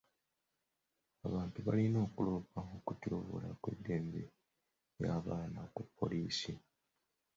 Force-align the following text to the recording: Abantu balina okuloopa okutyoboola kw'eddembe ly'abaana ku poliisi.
Abantu 1.27 1.57
balina 1.67 1.97
okuloopa 2.07 2.59
okutyoboola 2.77 3.49
kw'eddembe 3.61 4.21
ly'abaana 4.99 5.61
ku 5.75 5.81
poliisi. 5.97 6.53